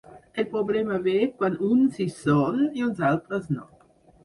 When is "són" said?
2.17-2.59